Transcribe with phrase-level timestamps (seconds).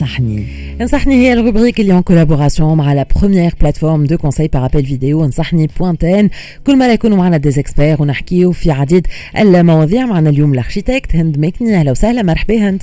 [0.00, 0.46] انصحني
[0.80, 4.84] انصحني هي ال rubrique اللي en collaboration مع la première plateforme de conseil par appel
[4.84, 6.28] vidéo انصحني
[6.66, 9.06] كل مرة يكونوا معنا des experts ونحكيو في عديد
[9.38, 12.82] المواضيع معنا اليوم ال architecte هند مكني أهلا وسهلا مرحبا هند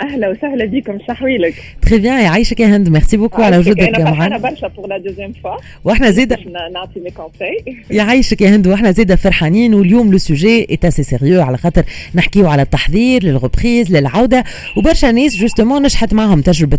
[0.00, 4.38] أهلا وسهلا بكم صحويلك très bien يعيشك يا هند merci beaucoup على وجودك معنا أنا
[4.38, 6.36] برشا pour la deuxième fois وإحنا زيدا
[6.72, 11.42] نعطي mes conseils يعيشك يا هند وإحنا زيدا فرحانين واليوم le sujet est assez sérieux
[11.42, 14.44] على خاطر نحكيو على التحضير لل reprise للعودة.
[14.76, 16.78] وبرشا ناس justement نجحت معهم تجربة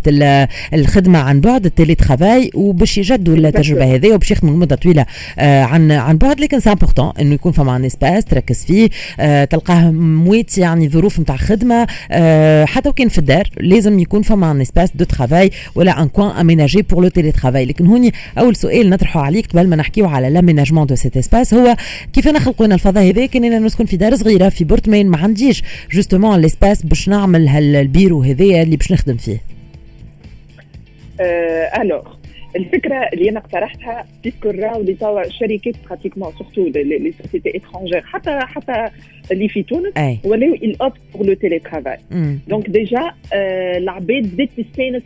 [0.74, 5.06] الخدمة عن بعد ال télétravail وباش يجدوا التجربة هذه وباش يخدموا مده طويلة
[5.40, 6.40] آه، عن عن بعد.
[6.40, 11.20] لكن c'est important إنه يكون فما un espace تركز فيه آه، تلقاه مويت يعني ظروف
[11.20, 16.02] نتاع خدمة آه، حتى وكان في الدار لازم يكون فما un espace de travail ولا
[16.02, 20.06] un coin aménagé pour le télétravail لكن هوني أول سؤال نطرحه عليك قبل ما نحكيو
[20.06, 21.76] على l'aménagement de cet espace هو
[22.14, 25.64] كيفاه نخلقوا لنا الفضاء هذا؟ كان أنا نسكن في دار صغيرة في appartement ما عنديش
[25.92, 29.42] justement l'espace باش نعمل هالبيرو هذايا اللي باش نخدم فيه.
[31.82, 32.21] alors
[32.56, 38.40] الفكرة اللي أنا اقترحتها puisque راهو اللي توا الشركات pratiquement surtout les sociétés étrangères حتى
[38.42, 38.90] حتى
[39.32, 39.94] اللي في تونس
[40.26, 41.98] ولاو optent pour le télétravail
[42.48, 43.12] donc déjà
[43.78, 45.04] العباد بدات تستانس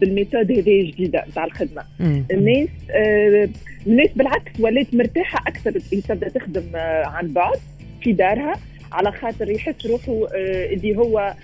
[0.00, 1.82] بال méthode هذه الجديدة نتاع الخدمة.
[2.30, 3.48] الناس آه
[3.86, 5.70] الناس بالعكس ولات مرتاحة أكثر
[6.08, 7.58] تبدأ تخدم آه عن بعد
[8.02, 8.52] في دارها.
[8.92, 11.34] على خاطر يحس روحه آه اللي هو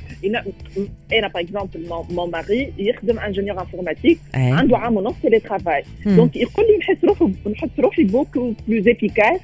[1.13, 6.77] أنا par exemple mon mari يخدم ingénieur informatique عنده عام ونص télétravail donc يقول لي
[6.79, 9.41] نحس روحه نحس روحي beaucoup plus efficace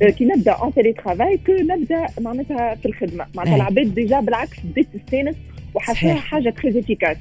[0.00, 3.26] كي نبدأ en télétravail que نبدأ معناتها في الخدمة.
[3.34, 5.36] معناتها العباد déjà بالعكس بدات تستانس
[5.74, 7.16] وحساها حاجة très efficace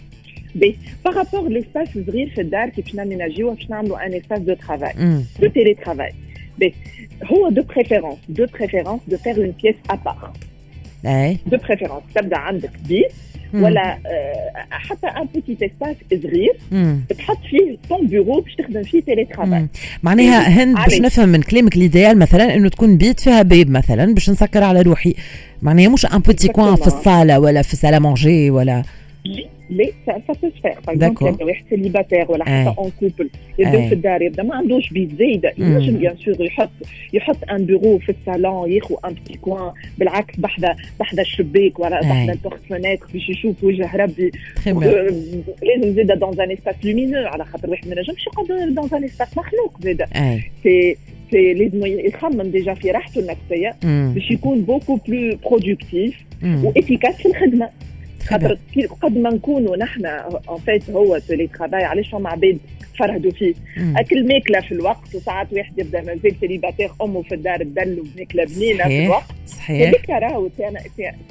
[0.56, 2.96] puis par rapport l'espace صغير في الدار كيفاش
[3.38, 4.94] باش نعملوا un espace de travail
[5.42, 6.12] de télétravail
[6.60, 6.74] puis
[7.24, 10.32] هو de préférence de préférence de faire une pièce à part
[11.46, 13.12] de préférence تبدا عندك بيت
[13.54, 13.98] ولا
[14.70, 16.54] حتى un petit espace صغير
[17.18, 19.68] تحط فيه ton bureau باش تخدم فيه تيلي ترافاي
[20.04, 24.30] معناها هند باش نفهم من كلامك l'idéal مثلا إنه تكون بيت فيها باب مثلا باش
[24.30, 25.16] نسكر على روحي.
[25.62, 28.84] معناها مش un petit coin في الصالة ولا في salle à manger ولا
[30.06, 33.30] ça se fait par exemple واحد célibataire ولا حتى un couple
[33.60, 36.70] يبداو في الدار يبدا ما عندوش بيت زايده ينجم bien sûr يحط
[37.14, 42.34] يحط un bureau في الصالون ياخذ un petit coin بالعكس بحذا بحذا الشباك ولا بحذا
[42.34, 44.32] ال porte-fenêtre باش يشوف وجه ربي.
[45.64, 49.38] لازم زاده dans un espace lumineux على خاطر واحد ما ينجمش يقعد dans un espace
[49.38, 50.08] مغلوق زاده
[50.64, 50.98] سي
[51.32, 53.76] سي لازم يخمم déjà في راحته النفسية
[54.14, 56.16] باش يكون beaucoup plus productif
[56.64, 57.70] و efficace في الخدمة.
[58.28, 58.58] خاطر
[59.02, 62.58] قد ما نكونوا نحن en fait هو télétravail علاش فما عباد
[63.00, 63.54] فرهدوا فيه.
[63.96, 68.84] أكل ماكلة في الوقت وساعات واحد يبدأ مازال célibataire أمه في الدار تدل وماكله بنينة
[68.84, 69.32] في الوقت.
[69.48, 69.88] صحيح.
[69.88, 70.50] هذيك راهو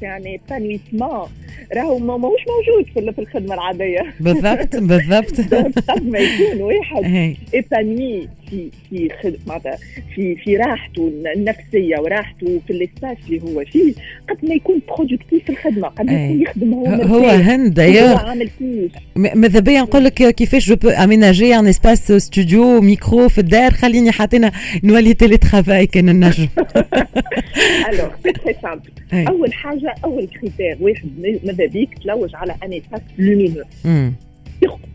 [0.03, 1.29] يعني épanouissement
[1.77, 4.15] راهو ماهوش موجود في في الخدمة العادية.
[4.21, 5.41] بالضبط بالضبط.
[5.91, 9.09] قد ما يكون واحد ايبانوي في في
[9.47, 9.79] معناتها
[10.15, 13.93] في في راحته النفسية وراحته في الاسباس اللي هو فيه
[14.29, 18.49] قد ما يكون برودكتيف في الخدمة قد ما يكون يخدم هو هو هند هو عامل
[18.59, 23.71] كيش ماذا بيا نقول لك كيفاش جو بو اميناجي ان اسباس ستوديو ميكرو في الدار؟
[23.71, 24.53] خليني حاطينا
[24.84, 26.49] نولي تيلي ترافاي كان النجم.
[27.89, 28.91] الوغ سي تري سامبل
[29.28, 31.09] أول حاجة أول كريتير واحد
[31.45, 33.65] ماذا بيك تلوج على un espace lumineux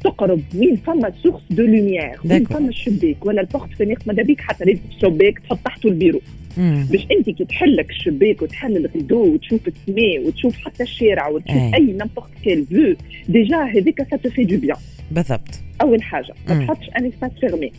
[0.03, 4.65] تقرب وين فما source de lumière وين فما الشباك ولا ال porte-fenêtre ماذا بيك حتى
[4.65, 6.21] لازم الشباك تحط تحته البيرو
[6.57, 11.81] باش انت كي تحلك الشباك وتحل الغدو وتشوف السماء وتشوف حتى الشارع وتشوف اي, أي
[11.93, 12.95] n'importe quelle vue
[13.29, 14.77] déjà هذيك ça te fait du bien
[15.11, 15.61] بالضبط.
[15.81, 17.71] أول حاجة ما تحطش un espace fermé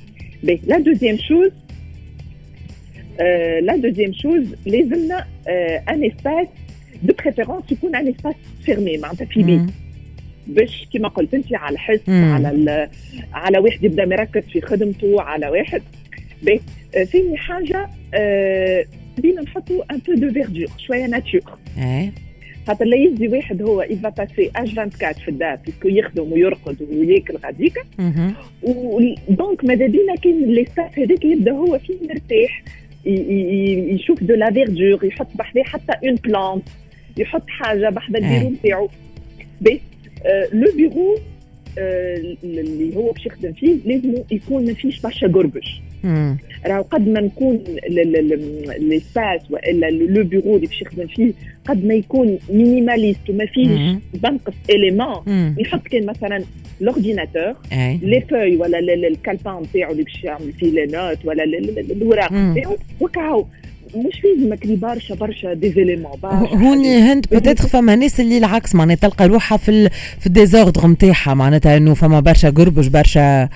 [0.43, 1.51] puis la deuxième chose
[3.63, 5.27] la deuxième chose لازمنا
[5.89, 6.47] un espace
[7.03, 8.35] de préférence يكون un espace
[8.65, 9.61] fermé معناتها في بيت.
[10.47, 12.89] باش كما قلت انت على الحس على
[13.33, 15.83] على واحد يبدأ مركز في خدمته على واحد.
[17.13, 17.89] ثاني حاجة
[19.19, 21.41] بدينا نحطوا un peu de verdure شوية nature
[22.67, 26.77] خاطر لا يجي واحد هو il va passer H 24 في الدار puisque يخدم ويرقد
[26.91, 27.79] وياكل غاديك.
[29.29, 32.63] donc ماذا بينا كاين l'espace هذاك يبدأ هو فيه مرتاح
[33.95, 36.69] يشوف de la verdure يحط بحذاه حتى une plante
[37.17, 38.89] يحط حاجة بحذا البيرو نتاعو
[40.53, 41.19] le bureau
[42.45, 45.81] اللي هو باش يخدم فيه لازم يكون ما فيش برشا قربش
[46.67, 47.65] راهو قد ما نكون
[48.79, 51.33] l'espace والا le bureau اللي باش يخدم فيه
[51.65, 53.69] قد ما يكون minimaliste وما فيش
[54.15, 56.45] بنقص اليمون يحط كان مثلا
[56.81, 57.53] l'ordinateur
[58.03, 61.45] les feuilles ولا ال calepin نتاعو اللي باش يعمل فيه les notes ولا
[61.91, 63.47] الوراق نتاعو وكاو
[63.97, 69.09] مش لازم créer برشا برشا des éléments هوني هند بتاتخ فما ناس اللي العكس معناتها
[69.09, 69.91] تلقى روحها في ال...
[70.21, 73.49] في ال désordre نتاعها معناتها إنه فما برشا قربش برشا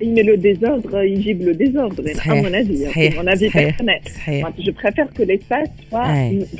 [0.00, 2.80] mais le désordre, il gible le désordre, à mon avis.
[2.94, 4.02] C'est mon avis personnel.
[4.66, 6.08] Je préfère que l'espace soit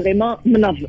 [0.00, 0.88] vraiment منظم.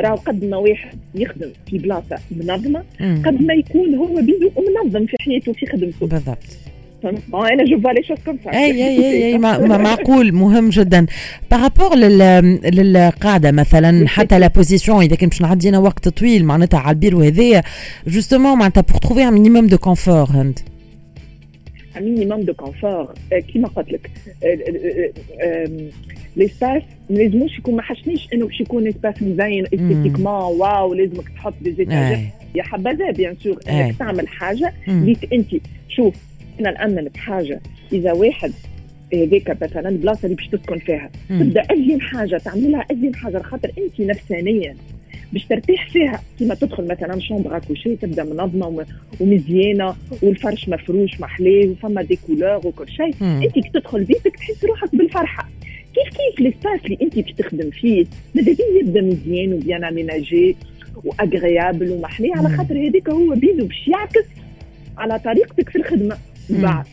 [0.00, 5.16] راهو قد ما واحد يخدم في بلاصة منظمة قد ما يكون هو بيدو منظم في
[5.20, 6.06] حياته في خدمته.
[6.06, 6.67] بالضبط.
[7.04, 11.06] أنا je vois les choses comme ça اي اي اي معقول مهم جدا.
[11.50, 16.94] par rapport للقاعدة مثلا حتى la position إذا كان باش نعدينا وقت طويل معناتها على
[16.94, 17.62] البيرو هذايا
[18.06, 20.58] justement معناتها pour trouver un minimum de confort هند
[21.98, 23.38] minimum de confort.
[23.52, 24.10] كيما قلت لك
[26.36, 31.54] l'espace ما لازموش يكون ما حشنيش انه باش يكون espace مزين esthétiquement واو لازمك تحط
[31.62, 31.88] des
[32.54, 35.48] يا حبذا bien sûr انك تعمل حاجة ليك انت
[35.88, 36.14] شوف
[36.60, 37.60] أنا نامن بحاجه
[37.92, 38.52] إذا واحد
[39.14, 44.00] هذيك مثلا البلاصه اللي باش تسكن فيها تبدأ ازين حاجة تعملها ازين حاجة خاطر أنت
[44.00, 44.76] نفسانيا
[45.32, 46.22] باش ترتاح فيها.
[46.38, 48.86] كيما تدخل مثلا chambre à coucher تبدأ منظمه
[49.20, 53.14] ومزيانة والفرش مفروش محلاه وفما des couleurs وكل شيء.
[53.44, 55.48] أنت كي تدخل بيتك تحس روحك بالفرحة.
[55.94, 60.56] كيف كيف l'espace اللي أنت باش تخدم فيه؟ ماذا بيه يبدأ مزيان و bien aménagé
[61.04, 64.24] و agréable ومحلاه على خاطر هذاك هو بيدو باش يعكس
[64.98, 66.16] على طريقتك في الخدمة.
[66.50, 66.84] بعد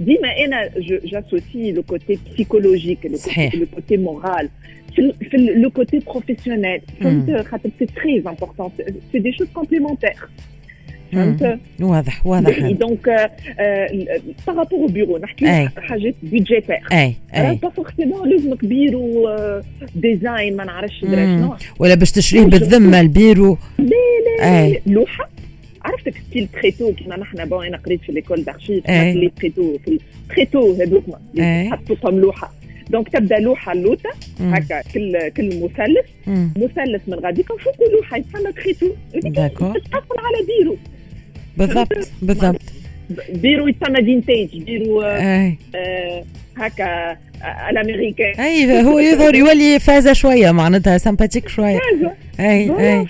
[0.00, 0.70] ديما أنا
[1.04, 2.98] j'associe le côté psychologique
[3.54, 4.48] le côté moral
[5.30, 8.70] في le côté professionnel فهمت خاطر c'est très important
[9.12, 10.14] c'est des choses complémentaires
[11.12, 13.30] فهمت واضح واضح donc
[14.46, 19.30] par rapport au bureau نحكي حاجات budgétaires اي اي pas forcément لازمك bureau
[19.94, 23.86] design ما نعرفش شنو ولا باش تشريه بالذمه البيرو لا
[24.40, 25.28] لا لوحه
[26.06, 29.98] عرفتك style tréteaux كيما نحن bon أنا قريت في l'école d'archi في les tréteaux في
[30.30, 31.04] ال tréteaux هذوك
[31.72, 32.52] حطوهم لوحة.
[32.90, 34.10] donc تبدا لوحة اللوطه
[34.40, 36.06] هكا كل كل مثلث.
[36.56, 40.76] مثلث من غاديك وفوق لوحة يتسمى tréteaux تتقفل على بيرو.
[41.56, 42.60] بالضبط بالضبط.
[43.28, 46.24] بيرو يتسمى vintage bureau آه
[46.56, 47.16] هكا
[47.70, 51.78] الامريكان اي هو يظهر يولي فازه شوية معناتها sympathique شوية
[52.40, 53.06] اي اي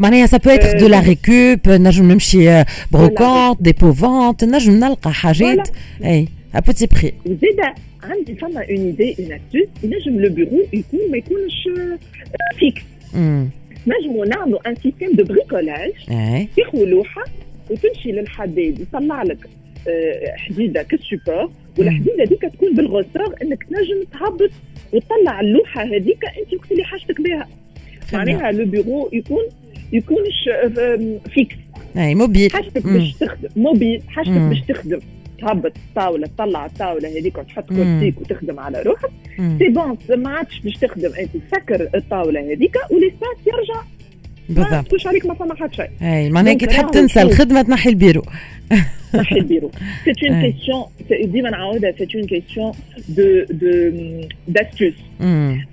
[0.00, 5.68] معناها ça peut être de la récup نجم نمشي brocante dépôt-vente نجم نلقى حاجات
[6.04, 7.60] اي à petit prix وزيد
[8.02, 11.68] عندي فما une idée une astuce نجم le bureau يكون ما يكونش
[12.58, 12.82] fixe
[13.86, 15.92] نجموا نعملوا un système de bricolage
[16.56, 17.24] تاخذ لوحه
[17.70, 19.38] وتمشي للحداد يطلع لك
[20.36, 24.50] حديدة كال support والحديده هذيك تكون بال ressort إنك تنجم تهبط
[24.92, 27.48] وتطلع اللوحة هذيك أنت وقت اللي حاجتك بها.
[28.12, 29.44] معناها le bureau يكون
[29.92, 30.48] يكونش
[31.34, 31.56] fixe.
[31.96, 34.98] أي موبيل حاجتك باش تخدم موبيل حاجتك باش تخدم.
[35.40, 39.10] تهبط الطاوله تطلع الطاولة هذيك وتحط كرسيك وتخدم على روحك.
[39.58, 41.10] c'est bon ما عادش باش تخدم.
[41.18, 43.82] أنت تسكر الطاولة هذيك و l'espace يرجع.
[44.48, 44.94] بالضبط.
[44.94, 48.22] مش عليك ما فما حد شيء أي معناها كي تحب تنسى الخدمة تنحي البيرو.
[49.10, 50.84] c'est une question
[51.32, 52.72] ديما نعاودها c'est une question
[53.08, 53.90] de de
[54.48, 54.94] d'astuces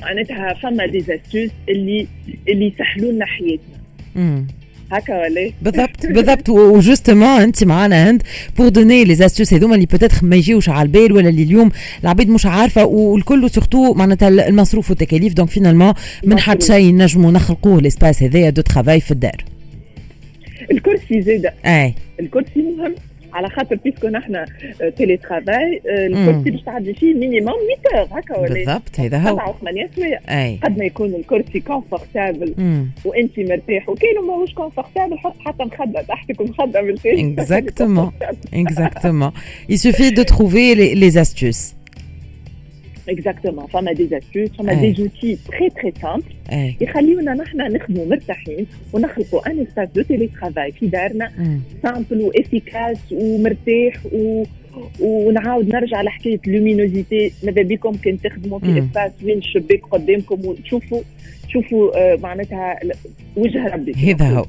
[0.01, 2.07] معناتها فما des astuces اللي
[2.49, 3.77] اللي يسهلوا لنا حياتنا
[4.91, 8.23] هكا ولا بالضبط بالضبط و justement انت معانا هند
[8.57, 11.71] pour donner les astuces هذوما اللي peut-être ما يجيوش على البال ولا اللي اليوم
[12.03, 15.93] العباد مش عارفه والكل surtout معناتها المصروف والتكاليف donc finalement
[16.23, 19.45] من حد شيء نجموا نخلقوه l'espace هذايا de travail في الدار.
[20.71, 21.93] الكرسي زاد أي.
[22.19, 22.95] الكرسي مهم.
[23.33, 24.45] على خاطر puisque نحن
[24.97, 27.53] télétravail الكرسي باش تعدي فيه minimum
[27.91, 29.35] 8 heures هكا ولا؟ بالضبط هذا هو.
[29.35, 30.19] 7 8 سوايع
[30.63, 32.55] قد ما يكون الكرسي confortable
[33.05, 38.11] وأنت مرتاح وكاين ماهوش كونفورتابل حط حتى مخدة تحتك ومخده من exactement
[38.53, 39.31] exactement
[39.69, 41.76] il suffit de trouver les, les astuces.
[43.09, 46.23] exactement فما des astuces فما des outils très très simples
[46.81, 51.31] يخليونا نحن نخدموا مرتاحين ونخلقوا un espace de télétravail في دارنا
[51.83, 54.43] simple و efficace ومرتاح و
[54.99, 61.01] ونعاود نرجع لحكايه luminosité ماذا بكم كان تخدموا في espace وين الشباك قدامكم وتشوفوا
[61.53, 62.79] شوفوا معناتها
[63.35, 64.13] وجه ربي.
[64.13, 64.45] هذا هو.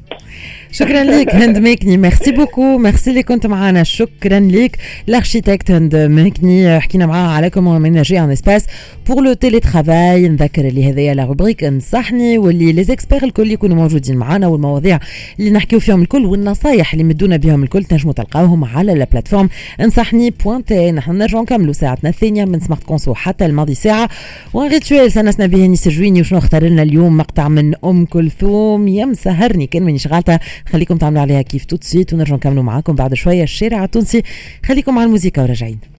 [0.70, 4.78] شكرا لك هند ميكني merci beaucoup merci اللي كنت معنا شكرا لك.
[5.08, 8.66] ال architecte هند ميكني حكينا معاها على comment aménager un espace
[9.06, 14.16] pour le télétravail نذكر اللي هذايا la rubrique انصحني واللي لي زيكسبير الكل يكونوا موجودين
[14.16, 14.98] معنا والمواضيع
[15.38, 19.48] اللي نحكيو فيهم الكل والنصايح اللي مدونا بهم الكل تنجموا تلقاوهم على la plateforme
[19.80, 24.08] انصحني point tn نحن نرجعوا نكملوا ساعتنا الثانية من Smart Conso حتى الماضي ساعة.
[24.54, 26.20] و un rituel سنسنا به نيس جويني.
[26.20, 28.88] وشنو اختار لنا اليوم مقطع من أم كلثوم.
[28.88, 31.64] يا مسهرني كان مانيش غالطه خليكم تعملوا عليها كيف.
[31.64, 33.42] توت سيت ونرجع نكملوا معاكم بعد شوية.
[33.42, 34.22] الشارع التونسي.
[34.66, 35.78] خليكم مع الموسيقى وراجعين